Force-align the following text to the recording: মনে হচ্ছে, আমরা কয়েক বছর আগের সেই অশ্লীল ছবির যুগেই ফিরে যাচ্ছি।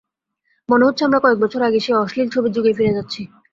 মনে 0.69 0.85
হচ্ছে, 0.87 1.03
আমরা 1.07 1.19
কয়েক 1.19 1.39
বছর 1.43 1.61
আগের 1.67 1.83
সেই 1.85 1.95
অশ্লীল 1.95 2.27
ছবির 2.31 2.53
যুগেই 2.55 2.75
ফিরে 2.77 2.95
যাচ্ছি। 2.97 3.21